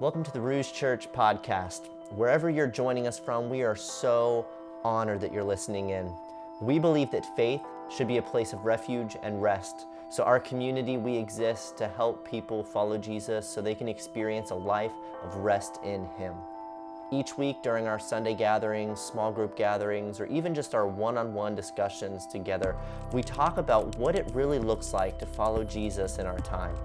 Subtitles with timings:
[0.00, 1.88] Welcome to the Rouge Church podcast.
[2.10, 4.46] Wherever you're joining us from, we are so
[4.84, 6.14] honored that you're listening in.
[6.60, 9.86] We believe that faith should be a place of refuge and rest.
[10.08, 14.54] So, our community, we exist to help people follow Jesus so they can experience a
[14.54, 14.92] life
[15.24, 16.36] of rest in Him.
[17.10, 21.34] Each week during our Sunday gatherings, small group gatherings, or even just our one on
[21.34, 22.76] one discussions together,
[23.12, 26.76] we talk about what it really looks like to follow Jesus in our time.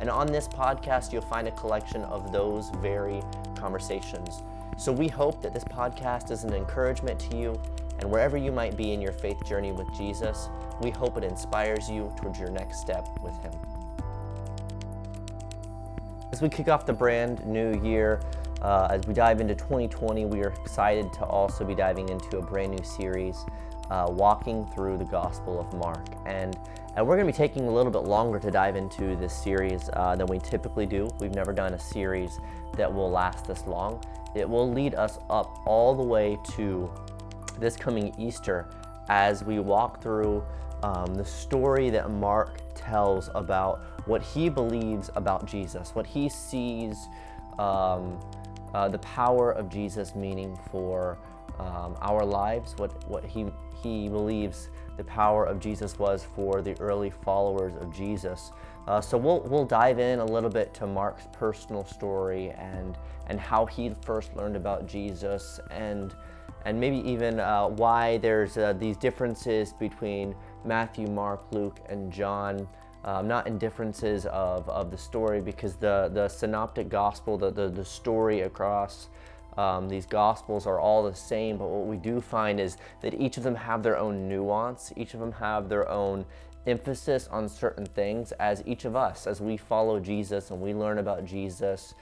[0.00, 3.22] And on this podcast, you'll find a collection of those very
[3.56, 4.42] conversations.
[4.76, 7.60] So we hope that this podcast is an encouragement to you,
[7.98, 10.48] and wherever you might be in your faith journey with Jesus,
[10.80, 13.52] we hope it inspires you towards your next step with Him.
[16.30, 18.20] As we kick off the brand new year,
[18.62, 22.42] uh, as we dive into 2020, we are excited to also be diving into a
[22.42, 23.44] brand new series,
[23.90, 26.06] uh, Walking Through the Gospel of Mark.
[26.26, 26.58] And
[26.96, 29.88] and we're going to be taking a little bit longer to dive into this series
[29.92, 31.08] uh, than we typically do.
[31.20, 32.40] We've never done a series
[32.76, 34.02] that will last this long.
[34.34, 36.90] It will lead us up all the way to
[37.60, 38.68] this coming Easter
[39.08, 40.44] as we walk through
[40.82, 47.08] um, the story that Mark tells about what he believes about Jesus, what he sees
[47.58, 48.18] um,
[48.74, 51.18] uh, the power of Jesus meaning for
[51.58, 53.46] um, our lives, what, what he,
[53.82, 58.50] he believes the power of Jesus was for the early followers of Jesus.
[58.88, 62.98] Uh, so we'll, we'll dive in a little bit to Mark's personal story and,
[63.28, 66.14] and how he first learned about Jesus and,
[66.64, 72.66] and maybe even uh, why there's uh, these differences between Matthew, Mark, Luke, and John.
[73.04, 77.68] Um, not in differences of, of the story because the, the synoptic gospel, the, the,
[77.68, 79.08] the story across
[79.58, 83.36] um, these gospels are all the same, but what we do find is that each
[83.36, 86.24] of them have their own nuance, each of them have their own
[86.68, 90.98] emphasis on certain things as each of us, as we follow Jesus and we learn
[90.98, 91.94] about Jesus,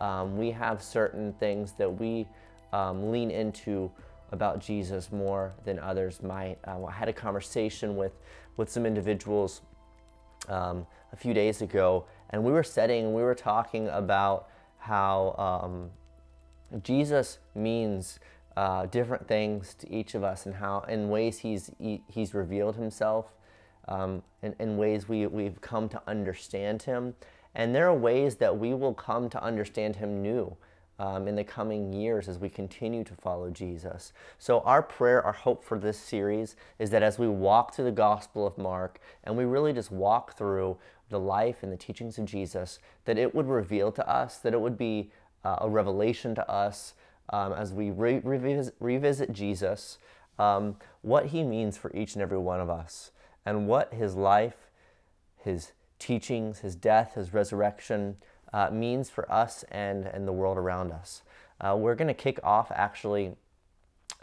[0.00, 2.26] um, we have certain things that we
[2.74, 3.90] um, lean into
[4.30, 6.58] about Jesus more than others might.
[6.66, 8.12] Uh, I had a conversation with,
[8.58, 9.62] with some individuals
[10.50, 15.90] um, a few days ago, and we were setting, we were talking about how um,
[16.82, 18.18] Jesus means
[18.56, 22.76] uh, different things to each of us and how in ways he's he, he's revealed
[22.76, 23.26] himself
[23.86, 27.14] um, in, in ways we, we've come to understand him
[27.54, 30.56] and there are ways that we will come to understand him new
[30.98, 34.12] um, in the coming years as we continue to follow Jesus.
[34.38, 37.92] So, our prayer, our hope for this series is that as we walk through the
[37.92, 40.76] Gospel of Mark and we really just walk through
[41.08, 44.60] the life and the teachings of Jesus, that it would reveal to us, that it
[44.60, 45.10] would be
[45.44, 46.94] uh, a revelation to us
[47.30, 49.98] um, as we re- revisit, revisit, Jesus,
[50.38, 53.10] um, what he means for each and every one of us,
[53.44, 54.70] and what his life,
[55.36, 58.16] his teachings, his death, his resurrection
[58.52, 61.22] uh, means for us and, and the world around us.
[61.60, 63.32] Uh, we're going to kick off actually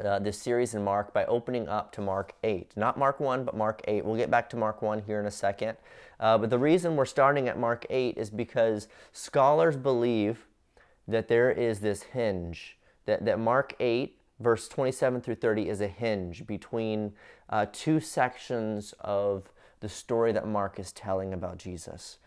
[0.03, 2.73] uh, this series in Mark by opening up to Mark 8.
[2.75, 4.03] Not Mark 1, but Mark 8.
[4.03, 5.77] We'll get back to Mark 1 here in a second.
[6.19, 10.45] Uh, but the reason we're starting at Mark 8 is because scholars believe
[11.07, 15.87] that there is this hinge, that, that Mark 8, verse 27 through 30, is a
[15.87, 17.13] hinge between
[17.49, 22.17] uh, two sections of the story that Mark is telling about Jesus.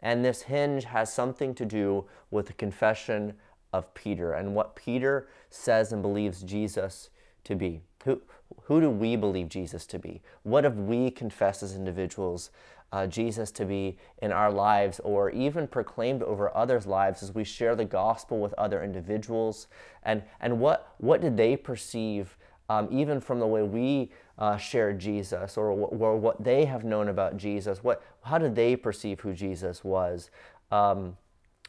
[0.00, 3.34] And this hinge has something to do with the confession
[3.72, 7.10] of Peter and what Peter says and believes Jesus
[7.44, 7.80] to be.
[8.04, 8.22] Who,
[8.64, 10.22] who do we believe Jesus to be?
[10.42, 12.50] What have we confessed as individuals
[12.92, 17.44] uh, Jesus to be in our lives or even proclaimed over others' lives as we
[17.44, 19.66] share the gospel with other individuals?
[20.02, 22.36] And, and what, what did they perceive
[22.68, 27.08] um, even from the way we uh, share Jesus or, or what they have known
[27.08, 27.82] about Jesus?
[27.82, 30.30] What, how did they perceive who Jesus was?
[30.70, 31.16] Um,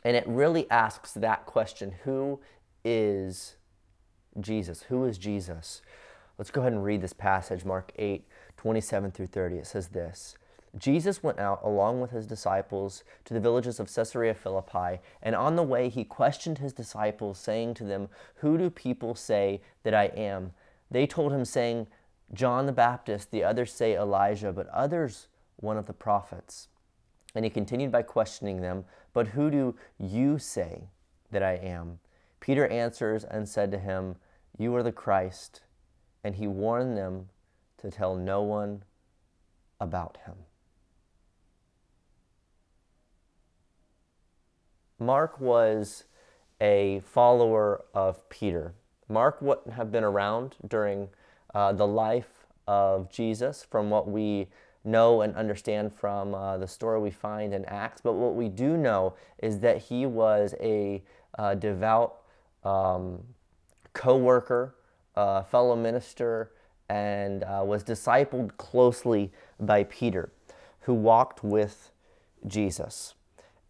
[0.04, 2.40] and it really asks that question who
[2.84, 3.58] is
[4.40, 4.84] Jesus?
[4.84, 5.82] Who is Jesus?
[6.38, 8.26] Let's go ahead and read this passage, Mark 8,
[8.58, 9.58] 27 through 30.
[9.58, 10.36] It says this.
[10.78, 15.56] Jesus went out along with his disciples to the villages of Caesarea Philippi, and on
[15.56, 20.06] the way he questioned his disciples, saying to them, Who do people say that I
[20.06, 20.52] am?
[20.92, 21.88] They told him, saying,
[22.34, 26.68] John the Baptist, the others say Elijah, but others one of the prophets.
[27.34, 30.90] And he continued by questioning them, But who do you say
[31.32, 32.00] that I am?
[32.40, 34.16] Peter answers and said to him,
[34.58, 35.62] You are the Christ.
[36.24, 37.30] And he warned them
[37.78, 38.84] to tell no one
[39.80, 40.36] about him.
[45.00, 46.06] Mark was
[46.60, 48.74] a follower of Peter.
[49.08, 51.10] Mark wouldn't have been around during
[51.54, 54.48] uh, the life of Jesus from what we
[54.84, 58.76] know and understand from uh, the story we find in Acts, but what we do
[58.78, 61.04] know is that he was a
[61.38, 62.18] uh, devout
[62.64, 63.20] um,
[63.94, 64.76] co worker,
[65.16, 66.52] uh, fellow minister,
[66.90, 70.32] and uh, was discipled closely by Peter,
[70.82, 71.92] who walked with
[72.48, 73.14] Jesus.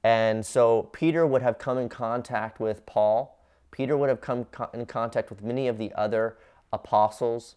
[0.04, 3.44] And so Peter would have come in contact with Paul.
[3.72, 6.38] Peter would have come in contact with many of the other
[6.72, 7.56] apostles.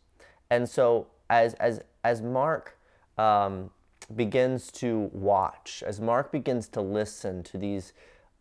[0.50, 2.76] And so as, as, as Mark
[3.16, 3.70] um,
[4.14, 7.92] begins to watch, as Mark begins to listen to these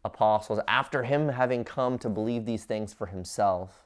[0.03, 3.85] apostles, after him having come to believe these things for himself,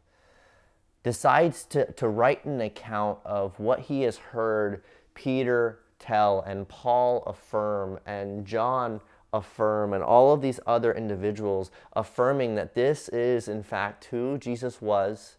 [1.04, 4.84] decides to, to write an account of what he has heard
[5.14, 9.02] Peter tell and Paul affirm and John
[9.34, 14.82] affirm and all of these other individuals affirming that this is in fact who Jesus
[14.82, 15.38] was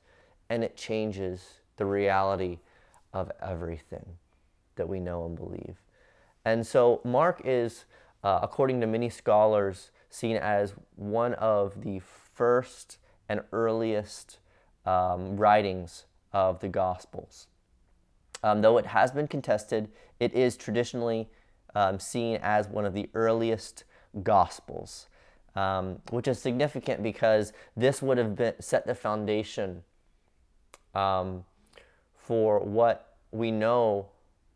[0.50, 2.58] and it changes the reality
[3.12, 4.04] of everything
[4.76, 5.76] that we know and believe.
[6.44, 7.84] And so Mark is,
[8.22, 12.98] uh, according to many scholars, seen as one of the first
[13.28, 14.38] and earliest
[14.84, 17.46] um, writings of the Gospels.
[18.42, 19.88] Um, though it has been contested,
[20.20, 21.28] it is traditionally
[21.74, 23.84] um, seen as one of the earliest
[24.22, 25.08] Gospels,
[25.56, 29.82] um, which is significant because this would have been, set the foundation
[30.94, 31.44] um,
[32.16, 34.06] for what we know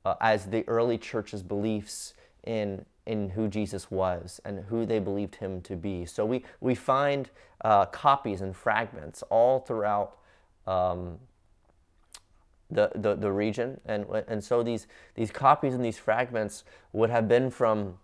[0.04, 5.36] uh, as the early church's beliefs in in who Jesus was and who they believed
[5.36, 6.04] him to be.
[6.04, 7.30] So we, we find
[7.64, 10.18] uh, copies and fragments all throughout
[10.66, 11.18] um,
[12.70, 13.80] the, the, the region.
[13.86, 17.98] And, and so these, these copies and these fragments would have been from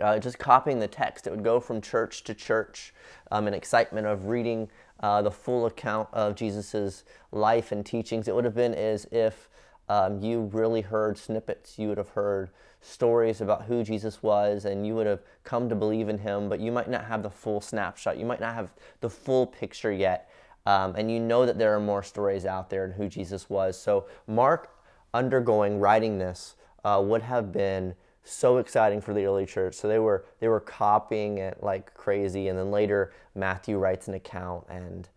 [0.00, 1.26] uh, just copying the text.
[1.26, 2.94] It would go from church to church
[3.30, 4.68] um, in excitement of reading
[5.00, 8.28] uh, the full account of Jesus' life and teachings.
[8.28, 9.48] It would have been as if
[9.88, 11.78] um, you really heard snippets.
[11.78, 12.50] You would have heard
[12.80, 16.60] stories about who Jesus was, and you would have come to believe in him, but
[16.60, 18.16] you might not have the full snapshot.
[18.16, 20.30] You might not have the full picture yet.
[20.64, 23.80] Um, and you know that there are more stories out there and who Jesus was.
[23.80, 24.70] So, Mark
[25.14, 27.94] undergoing writing this uh, would have been
[28.24, 29.74] so exciting for the early church.
[29.74, 34.14] So they were they were copying it like crazy, and then later Matthew writes an
[34.14, 35.08] account, and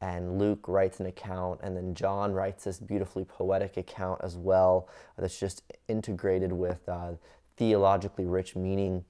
[0.00, 4.88] and Luke writes an account, and then John writes this beautifully poetic account as well
[5.16, 7.12] that's just integrated with uh,
[7.56, 9.04] theologically rich meaning.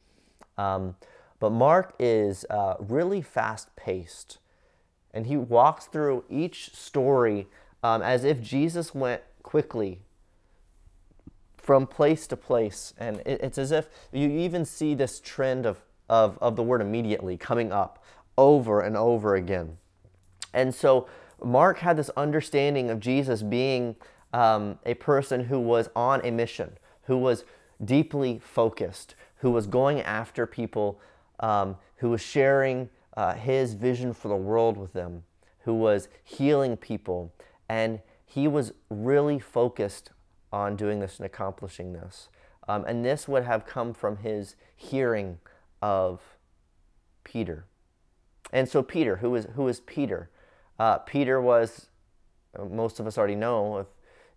[0.56, 0.96] Um,
[1.40, 4.38] but Mark is uh, really fast paced,
[5.14, 7.46] and he walks through each story
[7.82, 10.00] um, as if Jesus went quickly
[11.56, 12.92] from place to place.
[12.98, 15.80] And it, it's as if you even see this trend of,
[16.10, 18.04] of, of the word immediately coming up
[18.36, 19.78] over and over again.
[20.52, 21.08] And so
[21.42, 23.96] Mark had this understanding of Jesus being
[24.32, 26.72] um, a person who was on a mission,
[27.04, 27.44] who was
[27.84, 31.00] deeply focused, who was going after people,
[31.38, 35.24] um, who was sharing uh, his vision for the world with them,
[35.60, 37.32] who was healing people.
[37.68, 40.10] And he was really focused
[40.52, 42.28] on doing this and accomplishing this.
[42.68, 45.38] Um, and this would have come from his hearing
[45.82, 46.20] of
[47.22, 47.66] Peter.
[48.52, 50.30] And so, Peter, who is, who is Peter?
[50.78, 51.86] Uh, Peter was,
[52.70, 53.86] most of us already know if,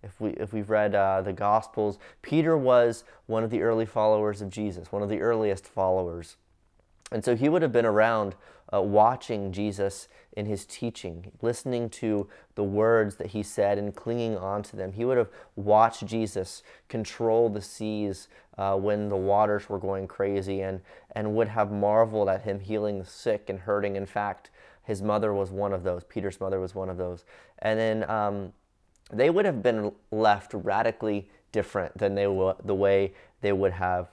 [0.04, 4.42] if, we, if we've read uh, the Gospels, Peter was one of the early followers
[4.42, 6.38] of Jesus, one of the earliest followers.
[7.12, 8.36] And so he would have been around
[8.74, 14.38] uh, watching Jesus in his teaching, listening to the words that he said and clinging
[14.38, 14.94] on to them.
[14.94, 20.62] He would have watched Jesus control the seas uh, when the waters were going crazy
[20.62, 20.82] and,
[21.12, 23.96] and would have marveled at him healing the sick and hurting.
[23.96, 24.50] In fact,
[24.84, 26.04] his mother was one of those.
[26.04, 27.26] Peter's mother was one of those.
[27.60, 28.54] And then um,
[29.12, 34.10] they would have been left radically different than they w- the way they would have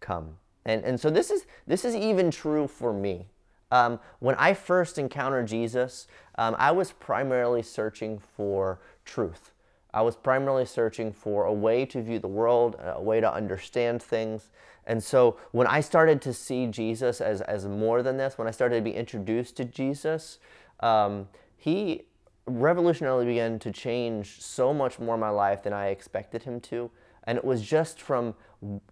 [0.00, 0.36] come.
[0.64, 3.26] And, and so this is, this is even true for me.
[3.70, 6.06] Um, when I first encountered Jesus,
[6.36, 9.52] um, I was primarily searching for truth.
[9.92, 14.02] I was primarily searching for a way to view the world, a way to understand
[14.02, 14.50] things.
[14.86, 18.50] And so when I started to see Jesus as, as more than this, when I
[18.50, 20.38] started to be introduced to Jesus,
[20.80, 22.02] um, he
[22.48, 26.90] revolutionarily began to change so much more my life than I expected him to.
[27.24, 28.34] And it was just from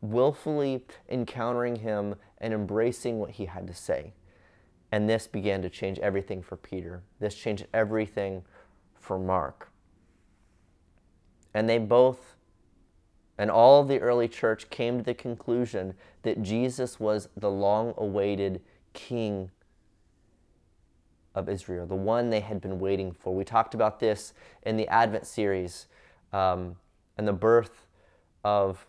[0.00, 4.12] willfully encountering him and embracing what he had to say.
[4.92, 7.02] And this began to change everything for Peter.
[7.18, 8.42] This changed everything
[8.94, 9.70] for Mark.
[11.54, 12.36] And they both
[13.38, 17.92] and all of the early church came to the conclusion that Jesus was the long
[17.98, 18.62] awaited
[18.92, 19.50] king
[21.34, 23.34] of Israel, the one they had been waiting for.
[23.34, 25.86] We talked about this in the Advent series
[26.32, 26.76] um,
[27.18, 27.86] and the birth
[28.42, 28.86] of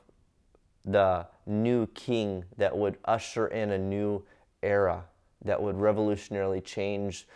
[0.86, 4.24] the new king that would usher in a new
[4.64, 5.04] era
[5.44, 7.28] that would revolutionarily change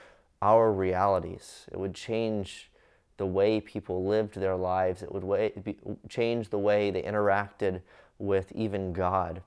[0.41, 1.65] our realities.
[1.71, 2.71] It would change
[3.17, 5.03] the way people lived their lives.
[5.03, 5.77] It would way, be,
[6.09, 7.81] change the way they interacted
[8.17, 9.43] with even God.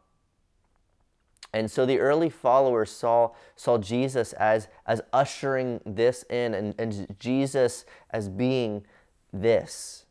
[1.53, 7.17] And so the early followers saw, saw Jesus as, as ushering this in and, and
[7.19, 8.85] Jesus as being
[9.33, 10.07] this.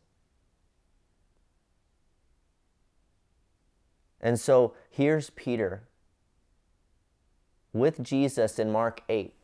[4.22, 5.82] And so here's Peter
[7.74, 9.34] with Jesus in Mark 8.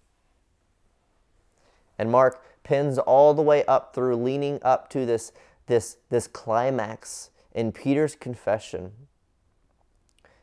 [1.99, 5.33] And Mark pins all the way up through, leaning up to this,
[5.67, 8.93] this, this climax in Peter's confession.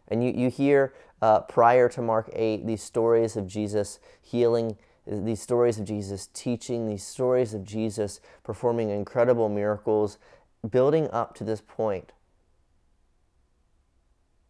[0.08, 4.78] And you, you hear uh, prior to Mark 8 these stories of Jesus healing,
[5.08, 10.18] these stories of Jesus teaching, these stories of Jesus performing incredible miracles,
[10.70, 12.12] building up to this point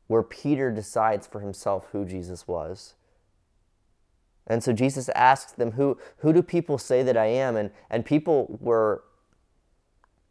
[0.08, 2.96] where Peter decides for himself who Jesus was.
[4.48, 7.56] And so Jesus asks them, Who, who do people say that I am?
[7.56, 9.04] And, and people were,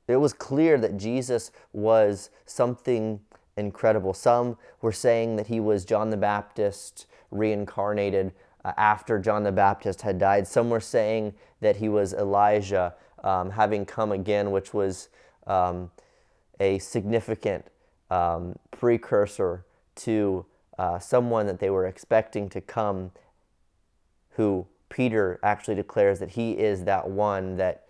[0.08, 3.20] it was clear that Jesus was something
[3.56, 4.14] incredible.
[4.14, 8.32] Some were saying that he was John the Baptist reincarnated
[8.64, 10.46] uh, after John the Baptist had died.
[10.46, 12.94] Some were saying that he was Elijah
[13.24, 15.08] um, having come again, which was
[15.46, 15.90] um,
[16.60, 17.66] a significant
[18.10, 19.64] um, precursor
[19.96, 20.44] to
[20.78, 23.10] uh, someone that they were expecting to come,
[24.36, 27.84] who Peter actually declares that he is that one that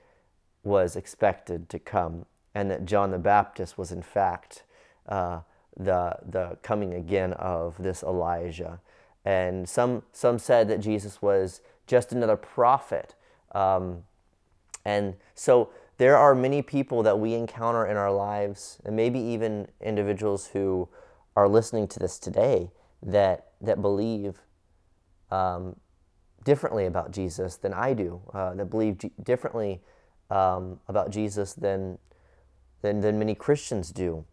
[0.64, 2.24] was expected to come,
[2.54, 4.64] and that John the Baptist was, in fact,
[5.08, 5.40] uh,
[5.76, 8.80] the, the coming again of this Elijah.
[9.24, 13.14] And some, some said that Jesus was just another prophet.
[13.52, 14.04] Um,
[14.84, 19.68] and so there are many people that we encounter in our lives, and maybe even
[19.80, 20.88] individuals who
[21.34, 22.70] are listening to this today
[23.02, 24.42] that, that believe
[25.30, 25.76] um,
[26.46, 29.82] differently about Jesus than I do, uh, that believe G- differently
[30.30, 31.98] um, about Jesus than,
[32.82, 34.24] than, than many Christians do.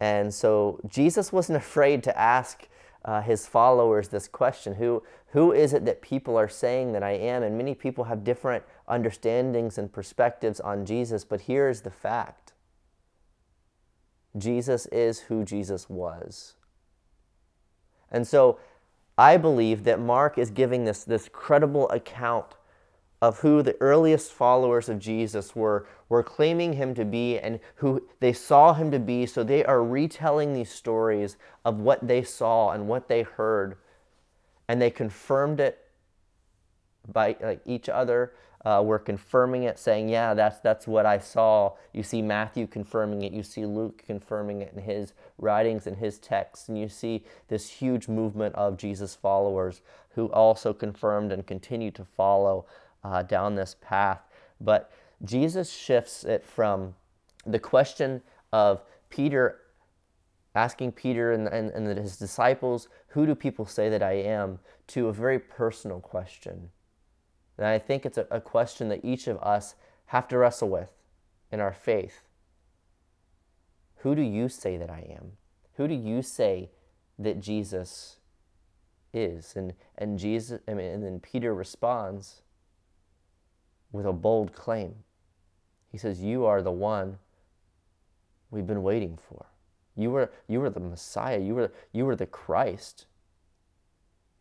[0.00, 2.66] And so Jesus wasn't afraid to ask
[3.04, 7.12] uh, his followers this question who, who is it that people are saying that I
[7.12, 7.42] am?
[7.42, 12.54] And many people have different understandings and perspectives on Jesus, but here's the fact
[14.38, 16.54] Jesus is who Jesus was.
[18.10, 18.58] And so
[19.18, 22.46] I believe that Mark is giving this, this credible account
[23.20, 28.02] of who the earliest followers of Jesus were, were claiming him to be and who
[28.18, 29.26] they saw him to be.
[29.26, 33.76] So they are retelling these stories of what they saw and what they heard.
[34.66, 35.78] And they confirmed it
[37.12, 38.32] by like, each other.
[38.64, 43.22] Uh, were confirming it, saying, "Yeah, that's that's what I saw." You see Matthew confirming
[43.22, 43.32] it.
[43.32, 47.68] You see Luke confirming it in his writings and his texts, and you see this
[47.68, 49.80] huge movement of Jesus followers
[50.14, 52.66] who also confirmed and continue to follow
[53.02, 54.20] uh, down this path.
[54.60, 54.92] But
[55.24, 56.94] Jesus shifts it from
[57.44, 59.58] the question of Peter
[60.54, 64.58] asking Peter and, and, and his disciples, Who do people say that I am?
[64.88, 66.70] to a very personal question.
[67.62, 69.76] And I think it's a, a question that each of us
[70.06, 70.90] have to wrestle with
[71.52, 72.22] in our faith.
[73.98, 75.34] Who do you say that I am?
[75.76, 76.70] Who do you say
[77.20, 78.16] that Jesus
[79.14, 79.54] is?
[79.54, 82.42] And, and Jesus, I mean, and then Peter responds,
[83.92, 84.96] with a bold claim.
[85.92, 87.20] He says, You are the one
[88.50, 89.46] we've been waiting for.
[89.94, 91.38] You were, you were the Messiah.
[91.38, 93.06] You were, you were the Christ.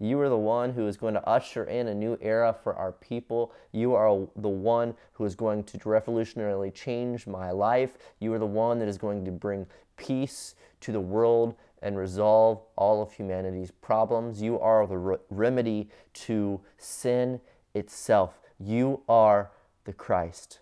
[0.01, 2.91] You are the one who is going to usher in a new era for our
[2.91, 3.53] people.
[3.71, 7.99] You are the one who is going to revolutionarily change my life.
[8.19, 9.67] You are the one that is going to bring
[9.97, 11.53] peace to the world
[11.83, 14.41] and resolve all of humanity's problems.
[14.41, 17.39] You are the re- remedy to sin
[17.75, 18.39] itself.
[18.59, 19.51] You are
[19.85, 20.61] the Christ.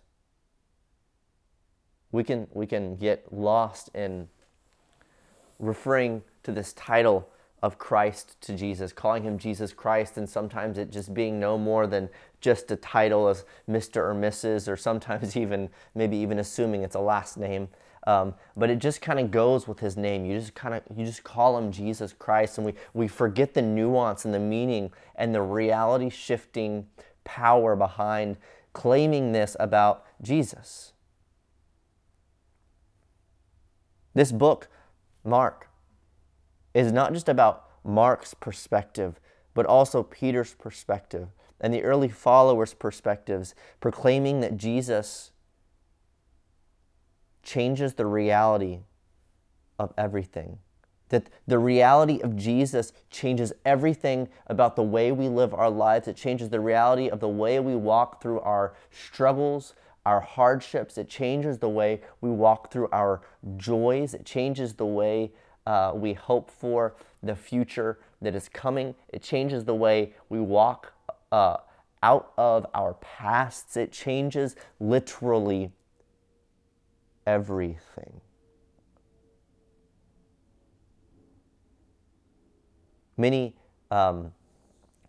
[2.11, 4.27] We can, we can get lost in
[5.59, 7.29] referring to this title
[7.61, 11.87] of Christ to Jesus, calling him Jesus Christ, and sometimes it just being no more
[11.87, 12.09] than
[12.41, 13.97] just a title as Mr.
[13.97, 17.67] or Mrs., or sometimes even maybe even assuming it's a last name.
[18.07, 20.25] Um, but it just kind of goes with his name.
[20.25, 23.61] You just kind of you just call him Jesus Christ, and we we forget the
[23.61, 26.87] nuance and the meaning and the reality shifting
[27.23, 28.37] power behind
[28.73, 30.93] claiming this about Jesus.
[34.13, 34.67] This book,
[35.23, 35.68] Mark,
[36.73, 39.19] is not just about Mark's perspective,
[39.53, 45.31] but also Peter's perspective and the early followers' perspectives, proclaiming that Jesus
[47.43, 48.79] changes the reality
[49.77, 50.59] of everything.
[51.09, 56.07] That the reality of Jesus changes everything about the way we live our lives.
[56.07, 59.73] It changes the reality of the way we walk through our struggles,
[60.05, 60.97] our hardships.
[60.97, 63.21] It changes the way we walk through our
[63.57, 64.13] joys.
[64.13, 65.31] It changes the way
[65.65, 68.95] uh, we hope for the future that is coming.
[69.09, 70.93] It changes the way we walk
[71.31, 71.57] uh,
[72.01, 73.77] out of our pasts.
[73.77, 75.71] It changes literally
[77.27, 78.21] everything.
[83.17, 83.55] Many
[83.91, 84.31] um,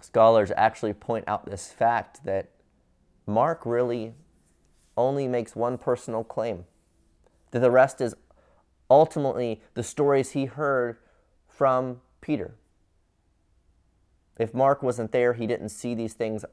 [0.00, 2.50] scholars actually point out this fact that
[3.26, 4.14] Mark really
[4.96, 6.64] only makes one personal claim,
[7.52, 8.14] that the rest is
[8.90, 10.98] ultimately the stories he heard
[11.48, 12.54] from Peter.
[14.38, 16.44] If Mark wasn't there, he didn't see these things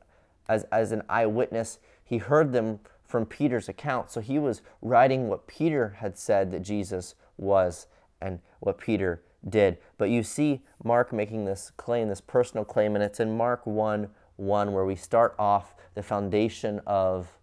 [0.47, 1.79] as, as an eyewitness.
[2.03, 4.11] He heard them from Peter's account.
[4.11, 7.87] So he was writing what Peter had said that Jesus was
[8.21, 9.77] and what Peter did.
[9.97, 14.09] But you see Mark making this claim, this personal claim, and it's in Mark 1
[14.35, 17.39] 1 where we start off the foundation of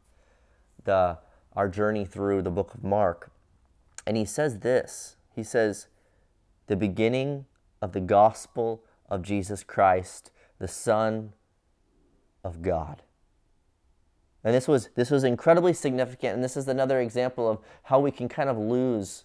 [0.84, 1.18] the,
[1.56, 3.32] our journey through the book of Mark.
[4.06, 5.88] And he says this He says,
[6.66, 7.46] The beginning
[7.80, 11.32] of the gospel of Jesus Christ, the Son
[12.42, 13.02] of God.
[14.42, 18.10] And this was, this was incredibly significant, and this is another example of how we
[18.10, 19.24] can kind of lose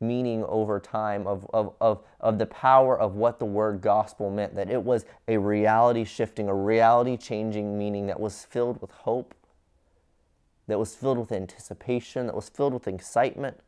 [0.00, 4.54] meaning over time of, of, of, of the power of what the word gospel meant,
[4.54, 9.34] that it was a reality shifting, a reality changing meaning that was filled with hope,
[10.68, 13.58] that was filled with anticipation, that was filled with excitement.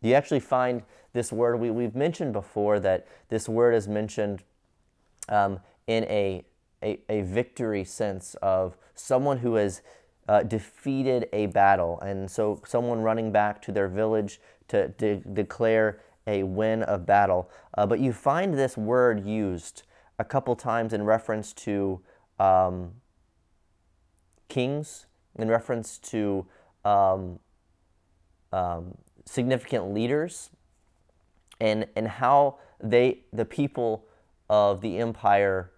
[0.00, 4.42] You actually find this word, we, we've mentioned before that this word is mentioned
[5.28, 6.44] um, in a,
[6.82, 9.82] a, a victory sense of someone who has
[10.28, 12.00] uh, defeated a battle.
[12.00, 17.50] And so, someone running back to their village to de- declare a win of battle.
[17.76, 19.82] Uh, but you find this word used
[20.18, 22.00] a couple times in reference to
[22.38, 22.92] um,
[24.52, 26.46] kings, in reference to
[26.84, 27.38] um,
[28.52, 30.50] um, significant leaders,
[31.58, 34.04] and, and how they, the people
[34.50, 35.70] of the empire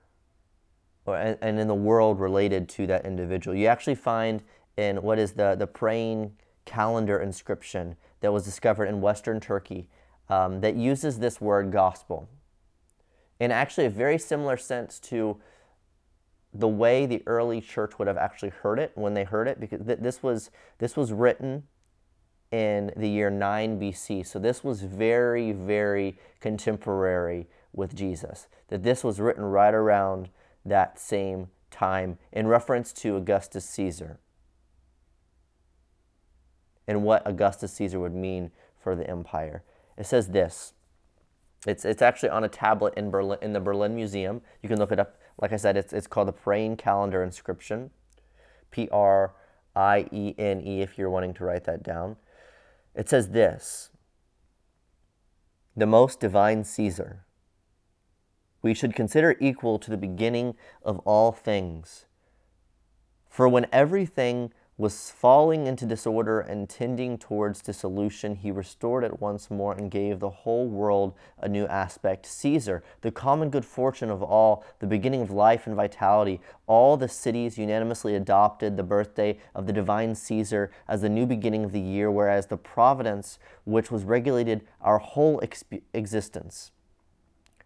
[1.06, 3.56] and in the world related to that individual.
[3.56, 4.42] You actually find
[4.76, 6.32] in what is the, the Priene
[6.64, 9.88] calendar inscription that was discovered in Western Turkey
[10.28, 12.28] um, that uses this word gospel
[13.38, 15.36] in actually a very similar sense to
[16.54, 19.84] the way the early church would have actually heard it when they heard it because
[19.84, 21.64] th- this was this was written
[22.52, 29.02] in the year 9 BC so this was very very contemporary with Jesus that this
[29.02, 30.28] was written right around
[30.64, 34.20] that same time in reference to Augustus Caesar
[36.86, 39.62] and what Augustus Caesar would mean for the empire.
[39.96, 40.74] It says this.
[41.66, 44.42] It's, it's actually on a tablet in Berlin in the Berlin Museum.
[44.62, 45.16] You can look it up.
[45.40, 47.90] Like I said, it's, it's called the Priene Calendar Inscription.
[48.70, 49.34] P R
[49.76, 52.16] I E N E if you're wanting to write that down.
[52.94, 53.90] It says this
[55.76, 57.24] The most divine Caesar
[58.64, 62.06] we should consider equal to the beginning of all things.
[63.28, 69.48] For when everything was falling into disorder and tending towards dissolution, he restored it once
[69.50, 72.26] more and gave the whole world a new aspect.
[72.26, 77.08] Caesar, the common good fortune of all, the beginning of life and vitality, all the
[77.08, 81.80] cities unanimously adopted the birthday of the divine Caesar as the new beginning of the
[81.80, 85.40] year, whereas the providence which was regulated our whole
[85.92, 86.72] existence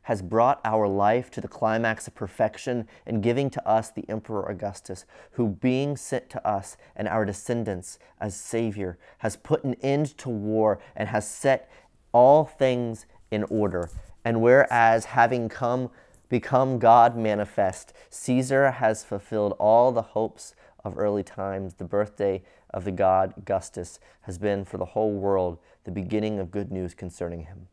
[0.09, 4.49] has brought our life to the climax of perfection in giving to us the Emperor
[4.49, 10.17] Augustus, who, being sent to us and our descendants as Savior, has put an end
[10.17, 11.71] to war and has set
[12.11, 13.91] all things in order.
[14.25, 15.91] And whereas, having come,
[16.31, 22.87] become God manifest, Caesar has fulfilled all the hopes of early times, the birthday of
[22.87, 27.45] the god Augustus has been for the whole world the beginning of good news concerning
[27.45, 27.69] him.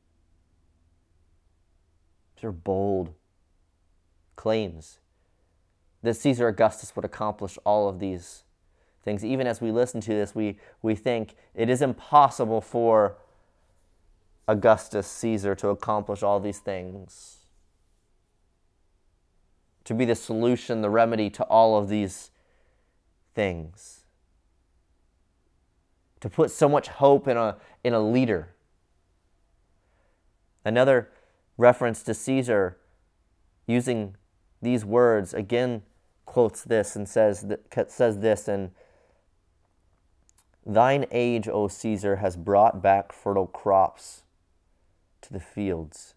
[2.46, 3.14] Are bold
[4.36, 5.00] claims
[6.04, 8.44] that Caesar Augustus would accomplish all of these
[9.04, 9.26] things.
[9.26, 13.18] Even as we listen to this, we, we think it is impossible for
[14.48, 17.38] Augustus Caesar to accomplish all these things,
[19.84, 22.30] to be the solution, the remedy to all of these
[23.34, 24.06] things,
[26.20, 28.50] to put so much hope in a, in a leader.
[30.64, 31.10] Another
[31.58, 32.78] reference to Caesar
[33.68, 34.16] using
[34.62, 35.84] these words again
[36.26, 37.46] quotes this and says,
[37.88, 38.72] says this and
[40.66, 44.24] Thine age, O Caesar, has brought back fertile crops
[45.22, 46.16] to the fields,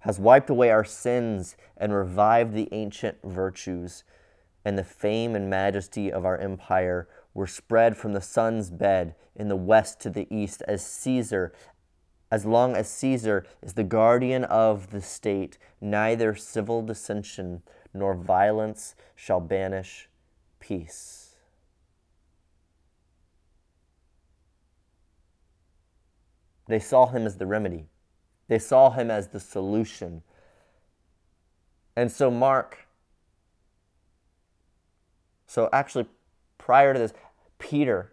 [0.00, 4.04] has wiped away our sins and revived the ancient virtues,
[4.62, 9.48] and the fame and majesty of our empire were spread from the sun's bed in
[9.48, 11.54] the west to the east, as Caesar,
[12.30, 17.62] as long as Caesar is the guardian of the state, neither civil dissension
[17.94, 20.08] nor violence shall banish
[20.58, 21.34] peace.
[26.68, 27.86] They saw him as the remedy,
[28.48, 30.22] they saw him as the solution.
[31.98, 32.86] And so, Mark,
[35.46, 36.06] so actually,
[36.58, 37.14] prior to this,
[37.58, 38.12] Peter,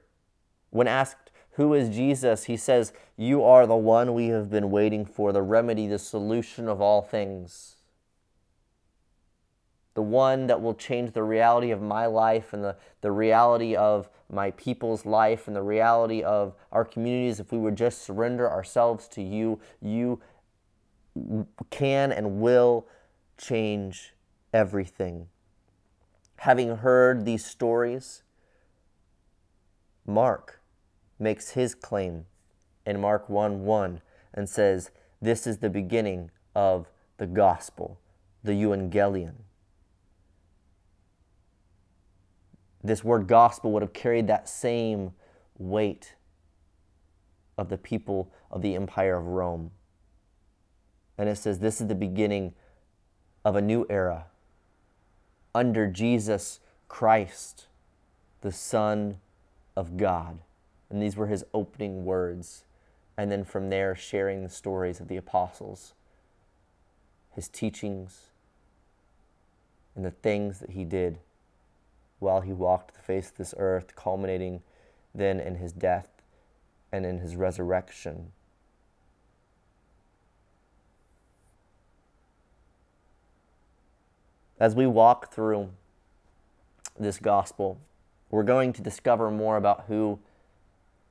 [0.69, 2.45] when asked, Who is Jesus?
[2.45, 6.67] he says, You are the one we have been waiting for, the remedy, the solution
[6.67, 7.77] of all things
[9.93, 14.09] the one that will change the reality of my life and the, the reality of
[14.29, 19.07] my people's life and the reality of our communities, if we would just surrender ourselves
[19.07, 20.19] to you, you
[21.69, 22.87] can and will
[23.37, 24.15] change
[24.51, 25.27] everything.
[26.37, 28.23] Having heard these stories,
[30.07, 30.59] Mark
[31.23, 32.25] makes his claim
[32.85, 34.01] in Mark 1 1
[34.33, 37.97] and says, This is the beginning of the gospel,
[38.43, 39.33] the euangelion.
[42.83, 45.13] this word gospel would have carried that same
[45.57, 46.15] weight
[47.57, 49.71] of the people of the Empire of Rome.
[51.17, 52.53] And it says this is the beginning
[53.45, 54.25] of a new era
[55.55, 57.67] under Jesus Christ,
[58.41, 59.19] the Son
[59.77, 60.39] of God.
[60.93, 62.65] And these were his opening words.
[63.17, 65.95] And then from there, sharing the stories of the apostles,
[67.31, 68.27] his teachings,
[69.95, 71.17] and the things that he did
[72.19, 74.61] while he walked the face of this earth, culminating
[75.15, 76.09] then in his death
[76.91, 78.31] and in his resurrection.
[84.59, 85.69] As we walk through
[86.99, 87.79] this gospel,
[88.29, 90.19] we're going to discover more about who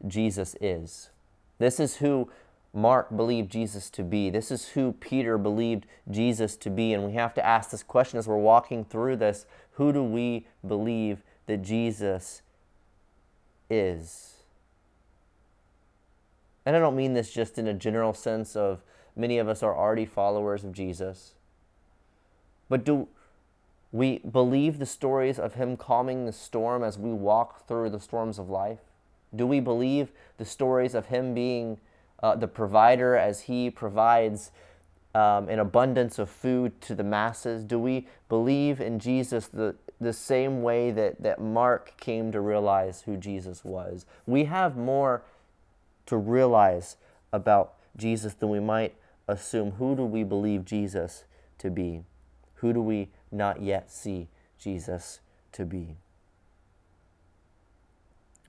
[0.06, 1.10] Jesus is.
[1.58, 2.30] This is who
[2.74, 4.30] Mark believed Jesus to be.
[4.30, 6.92] This is who Peter believed Jesus to be.
[6.92, 10.46] And we have to ask this question as we're walking through this who do we
[10.66, 12.42] believe that Jesus
[13.70, 14.42] is?
[16.64, 18.82] And I don't mean this just in a general sense of
[19.16, 21.34] many of us are already followers of Jesus.
[22.68, 23.08] But do
[23.90, 28.38] we believe the stories of him calming the storm as we walk through the storms
[28.38, 28.80] of life?
[29.34, 31.78] Do we believe the stories of him being
[32.22, 34.50] uh, the provider as he provides
[35.14, 37.64] um, an abundance of food to the masses?
[37.64, 43.02] Do we believe in Jesus the, the same way that, that Mark came to realize
[43.02, 44.06] who Jesus was?
[44.26, 45.22] We have more
[46.06, 46.96] to realize
[47.32, 48.94] about Jesus than we might
[49.28, 49.72] assume.
[49.72, 51.24] Who do we believe Jesus
[51.58, 52.02] to be?
[52.56, 55.20] Who do we not yet see Jesus
[55.52, 55.96] to be?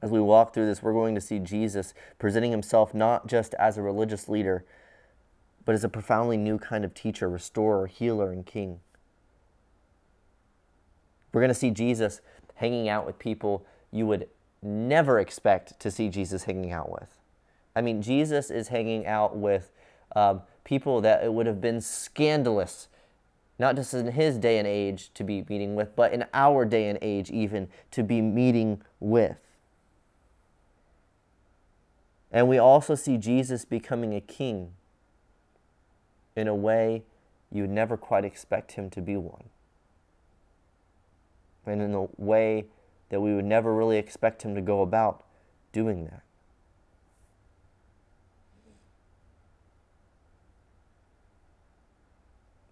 [0.04, 3.78] As we walk through this, we're going to see Jesus presenting himself not just as
[3.78, 4.66] a religious leader,
[5.64, 8.82] but as a profoundly new kind of teacher, restorer, healer, and king.
[11.32, 12.20] We're going to see Jesus
[12.56, 14.28] hanging out with people you would
[14.62, 17.18] never expect to see Jesus hanging out with.
[17.74, 19.72] I mean, Jesus is hanging out with
[20.18, 22.90] um, people that it would have been scandalous,
[23.58, 26.90] not just in his day and age to be meeting with, but in our day
[26.90, 29.38] and age even to be meeting with.
[32.34, 34.74] And we also see Jesus becoming a king
[36.36, 37.04] in a way
[37.52, 39.46] you would never quite expect him to be one.
[41.68, 42.66] And in a way
[43.10, 45.24] that we would never really expect him to go about
[45.72, 46.24] doing that.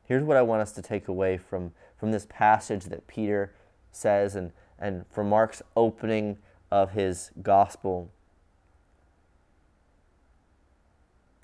[0.08, 3.54] Here's what I want us to take away from, from this passage that Peter
[3.92, 6.40] says and, and from Mark's opening
[6.72, 8.10] of his gospel.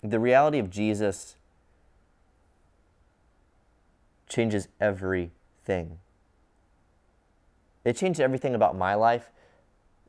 [0.03, 1.36] The reality of Jesus
[4.27, 5.99] changes everything.
[7.83, 9.31] It changed everything about my life.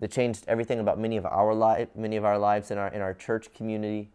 [0.00, 3.00] It changed everything about many of our li- many of our lives in our in
[3.00, 4.10] our church community.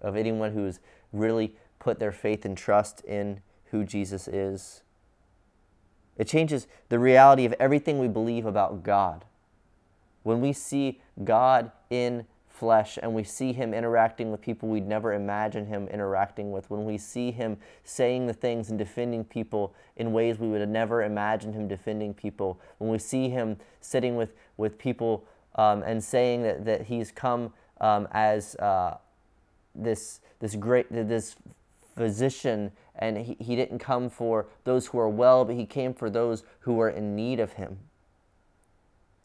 [0.00, 0.80] Of anyone who's
[1.12, 3.40] really put their faith and trust in
[3.70, 4.82] who Jesus is.
[6.16, 9.24] It changes the reality of everything we believe about God.
[10.22, 15.14] When we see God in flesh and we see him interacting with people we'd never
[15.14, 20.12] imagine him interacting with, when we see him saying the things and defending people in
[20.12, 24.34] ways we would have never imagined him defending people, when we see him sitting with,
[24.56, 25.24] with people
[25.56, 28.96] um, and saying that, that he's come um, as uh,
[29.74, 31.36] this, this great, this
[31.96, 36.10] physician, and he, he didn't come for those who are well, but he came for
[36.10, 37.78] those who are in need of him.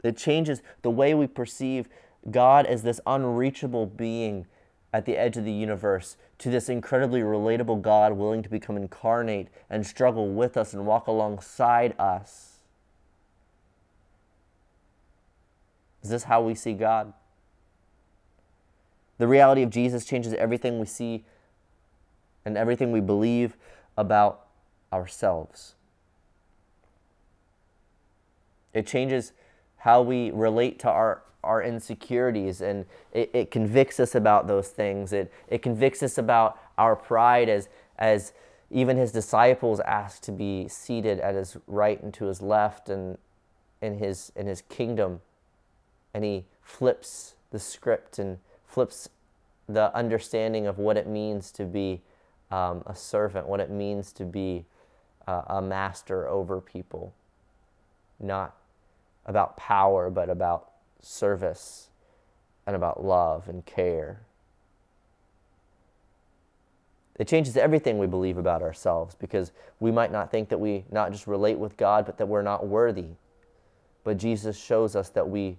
[0.04, 1.90] It changes the way we perceive
[2.30, 4.45] God as this unreachable being
[4.93, 9.47] at the edge of the universe to this incredibly relatable God willing to become incarnate
[9.69, 12.58] and struggle with us and walk alongside us.
[16.03, 17.13] Is this how we see God?
[19.17, 21.25] The reality of Jesus changes everything we see
[22.45, 23.58] and everything we believe
[23.97, 24.45] about
[24.93, 25.75] ourselves.
[28.73, 29.34] It changes
[29.77, 35.14] how we relate to our, our insecurities and it, it convicts us about those things.
[35.14, 38.34] It, it convicts us about our pride as, as
[38.70, 43.18] even his disciples asked to be seated at his right and to his left and
[43.82, 45.22] in his, in his kingdom.
[46.14, 49.10] And he flips the script and flips
[49.68, 52.02] the understanding of what it means to be
[52.52, 54.66] um, a servant, what it means to be
[55.28, 57.14] uh, a master over people,
[58.20, 58.56] not
[59.26, 60.70] about power, but about
[61.02, 61.90] service
[62.66, 64.22] and about love and care.
[67.18, 71.12] It changes everything we believe about ourselves because we might not think that we not
[71.12, 73.16] just relate with God, but that we're not worthy.
[74.04, 75.58] But Jesus shows us that we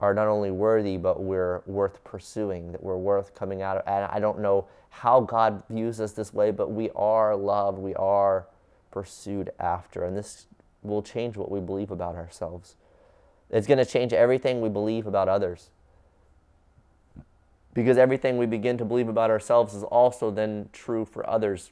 [0.00, 3.84] are not only worthy, but we're worth pursuing, that we're worth coming out of.
[3.86, 7.94] And I don't know how God views us this way, but we are loved, we
[7.94, 8.46] are
[8.90, 10.04] pursued after.
[10.04, 10.46] And this
[10.82, 12.76] will change what we believe about ourselves.
[13.52, 15.70] It's going to change everything we believe about others.
[17.74, 21.70] Because everything we begin to believe about ourselves is also then true for others.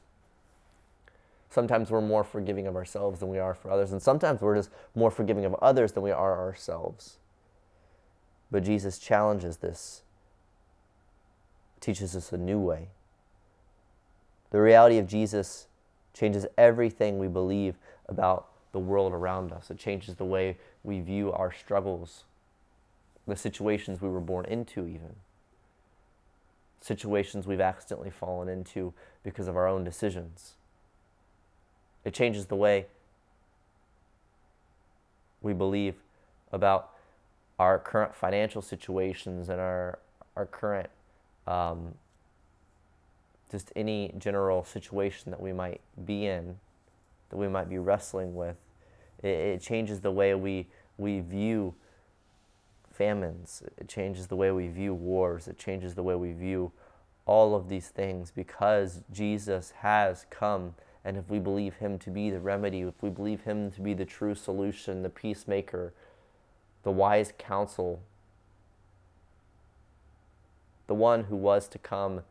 [1.48, 4.70] Sometimes we're more forgiving of ourselves than we are for others, and sometimes we're just
[4.94, 7.18] more forgiving of others than we are ourselves.
[8.52, 10.02] But Jesus challenges this,
[11.80, 12.88] teaches us a new way.
[14.50, 15.66] The reality of Jesus
[16.14, 17.76] changes everything we believe
[18.08, 19.70] about the world around us.
[19.70, 22.24] It changes the way we view our struggles,
[23.26, 25.16] the situations we were born into, even.
[26.80, 30.54] Situations we've accidentally fallen into because of our own decisions.
[32.04, 32.86] It changes the way
[35.42, 35.96] we believe
[36.52, 36.90] about
[37.58, 39.98] our current financial situations and our,
[40.36, 40.88] our current,
[41.46, 41.94] um,
[43.50, 46.56] just any general situation that we might be in
[47.30, 48.56] that we might be wrestling with.
[49.22, 50.66] It, it changes the way we,
[50.98, 51.74] we view
[52.92, 53.62] famines.
[53.78, 55.48] It changes the way we view wars.
[55.48, 56.72] It changes the way we view
[57.24, 60.74] all of these things because Jesus has come.
[61.04, 63.94] And if we believe him to be the remedy, if we believe him to be
[63.94, 65.94] the true solution, the peacemaker,
[66.82, 68.02] the wise counsel,
[70.86, 72.22] the one who was to come,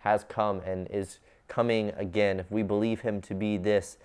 [0.00, 3.98] has come and is coming again, if we believe him to be this,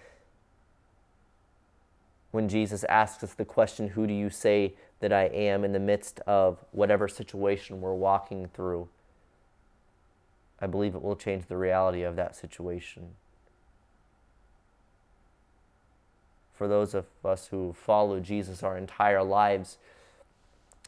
[2.32, 5.80] when Jesus asks us the question, Who do you say that I am in the
[5.80, 8.88] midst of whatever situation we're walking through?
[10.60, 13.16] I believe it will change the reality of that situation.
[16.54, 19.78] For those of us who follow Jesus our entire lives,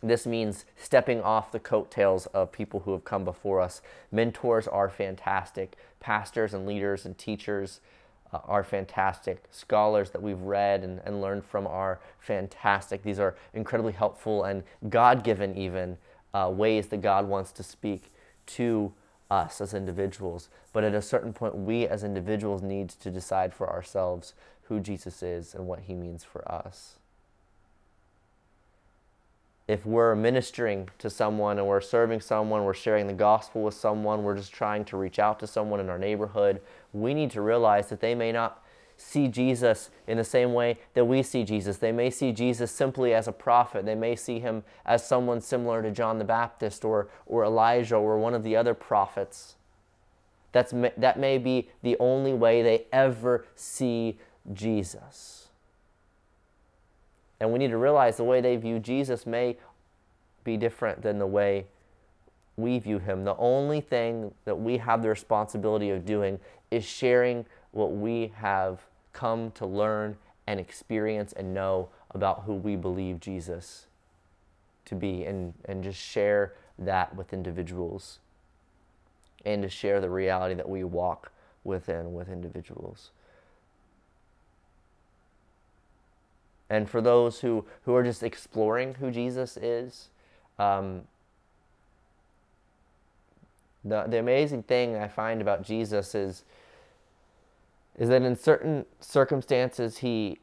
[0.09, 3.81] this means stepping off the coattails of people who have come before us.
[4.11, 5.77] Mentors are fantastic.
[6.01, 7.79] Pastors and leaders and teachers
[8.33, 9.45] uh, are fantastic.
[9.49, 13.03] Scholars that we've read and, and learned from are fantastic.
[13.03, 15.97] These are incredibly helpful and God given, even
[16.33, 18.11] uh, ways that God wants to speak
[18.47, 18.91] to
[19.31, 20.49] us as individuals.
[20.73, 25.23] But at a certain point, we as individuals need to decide for ourselves who Jesus
[25.23, 26.99] is and what he means for us
[29.67, 34.23] if we're ministering to someone and we're serving someone, we're sharing the gospel with someone,
[34.23, 37.89] we're just trying to reach out to someone in our neighborhood, we need to realize
[37.89, 38.63] that they may not
[38.97, 41.77] see Jesus in the same way that we see Jesus.
[41.77, 43.85] They may see Jesus simply as a prophet.
[43.85, 48.17] They may see him as someone similar to John the Baptist or, or Elijah or
[48.17, 49.55] one of the other prophets.
[50.51, 54.19] That's, that may be the only way they ever see
[54.53, 55.42] Jesus.
[57.43, 59.57] And we need to realize the way they view Jesus may
[60.45, 61.65] be different than the way
[62.55, 63.25] we view him.
[63.25, 66.39] The only thing that we have the responsibility of doing
[66.71, 70.15] is sharing what we have come to learn
[70.47, 73.87] and experience and know about who we believe Jesus
[74.85, 78.19] to be and, and just share that with individuals
[79.43, 81.29] and to share the reality that we walk
[81.65, 83.11] within with individuals.
[86.73, 90.09] And for those who, who are just exploring who Jesus is,
[90.57, 91.03] um,
[93.85, 96.43] the, the amazing thing I find about Jesus is,
[97.95, 100.39] is that in certain circumstances he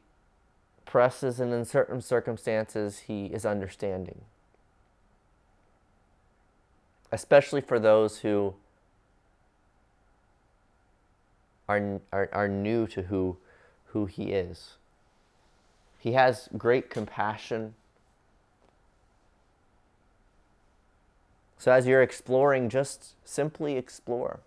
[0.87, 4.21] presses, and in certain circumstances he is understanding.
[7.11, 8.55] Especially for those who
[11.69, 13.37] are, are, are new to who,
[13.87, 14.77] who he is.
[16.01, 17.75] He has great compassion.
[21.59, 24.41] So, as you're exploring, just simply explore.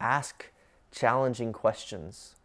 [0.00, 0.46] Ask
[0.92, 2.36] challenging questions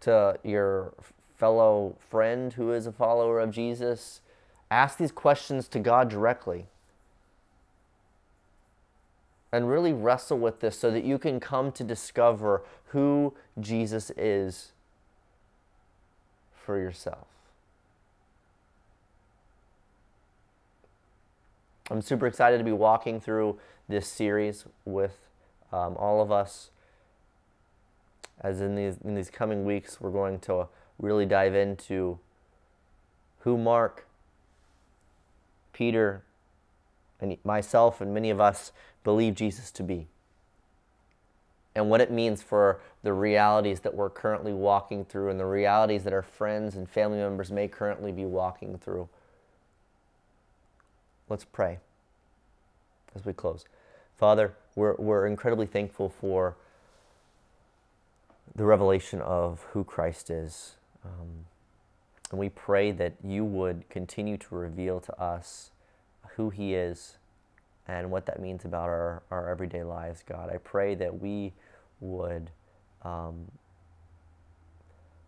[0.00, 0.92] to your
[1.36, 4.20] fellow friend who is a follower of Jesus.
[4.72, 6.66] Ask these questions to God directly
[9.52, 14.72] and really wrestle with this so that you can come to discover who Jesus is
[16.52, 17.26] for yourself.
[21.90, 23.58] I'm super excited to be walking through
[23.88, 25.16] this series with
[25.72, 26.70] um, all of us.
[28.40, 32.18] As in these in these coming weeks, we're going to really dive into
[33.40, 34.06] who Mark,
[35.72, 36.22] Peter,
[37.20, 38.72] and myself and many of us
[39.04, 40.06] believe Jesus to be.
[41.74, 46.04] And what it means for the realities that we're currently walking through and the realities
[46.04, 49.08] that our friends and family members may currently be walking through.
[51.28, 51.78] Let's pray
[53.14, 53.64] as we close.
[54.16, 56.56] Father, we're, we're incredibly thankful for
[58.54, 60.74] the revelation of who Christ is.
[61.04, 61.46] Um,
[62.30, 65.70] and we pray that you would continue to reveal to us
[66.36, 67.18] who He is
[67.88, 70.50] and what that means about our, our everyday lives, God.
[70.52, 71.54] I pray that we
[72.00, 72.50] would
[73.02, 73.50] um,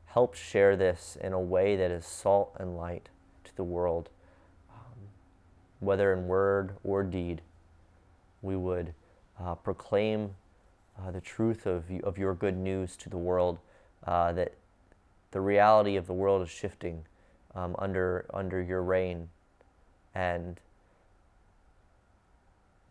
[0.04, 3.08] help share this in a way that is salt and light
[3.44, 4.10] to the world,
[4.70, 5.08] um,
[5.80, 7.40] whether in word or deed.
[8.42, 8.92] We would
[9.40, 10.34] uh, proclaim
[10.98, 13.58] uh, the truth of, of your good news to the world,
[14.06, 14.54] uh, that
[15.30, 17.04] the reality of the world is shifting
[17.54, 19.28] um, under, under your reign,
[20.14, 20.60] and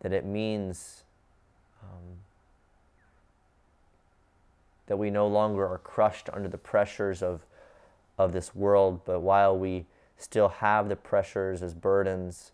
[0.00, 1.04] that it means
[1.82, 2.18] um,
[4.86, 7.42] that we no longer are crushed under the pressures of,
[8.18, 9.86] of this world, but while we
[10.16, 12.52] still have the pressures as burdens,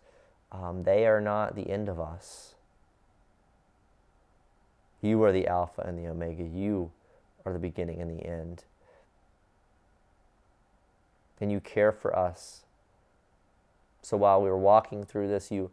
[0.51, 2.55] um, they are not the end of us.
[5.01, 6.43] You are the Alpha and the Omega.
[6.43, 6.91] You
[7.45, 8.63] are the beginning and the end.
[11.39, 12.63] And you care for us.
[14.01, 15.69] So while we were walking through this, you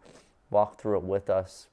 [0.51, 1.67] walk through it with us.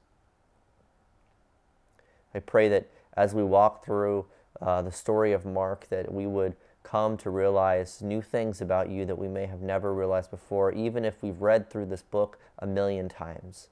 [2.34, 4.26] I pray that as we walk through
[4.60, 9.04] uh, the story of Mark, that we would come to realize new things about you
[9.06, 12.66] that we may have never realized before, even if we've read through this book a
[12.66, 13.68] million times.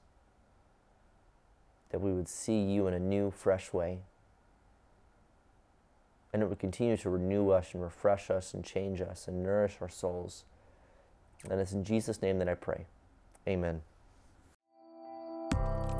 [1.91, 3.99] That we would see you in a new, fresh way.
[6.33, 9.77] And it would continue to renew us and refresh us and change us and nourish
[9.81, 10.45] our souls.
[11.49, 12.85] And it's in Jesus' name that I pray.
[13.47, 13.81] Amen.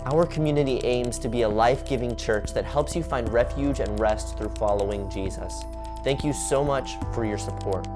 [0.06, 4.00] Our community aims to be a life giving church that helps you find refuge and
[4.00, 5.64] rest through following Jesus.
[6.04, 7.88] Thank you so much for your support.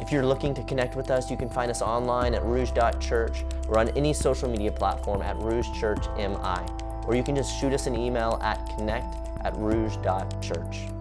[0.00, 3.78] If you're looking to connect with us, you can find us online at rouge.church or
[3.78, 7.06] on any social media platform at rougechurchmi.
[7.06, 10.95] Or you can just shoot us an email at connect at rouge.church.